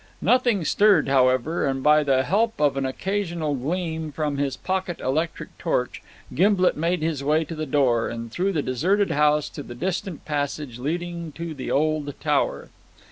[0.23, 5.55] Nothing stirred, however, and by the help of an occasional gleam from his pocket electric
[5.59, 6.01] torch
[6.33, 10.25] Gimblet made his way to the door, and through the deserted house to the distant
[10.25, 12.69] passage leading to the old tower.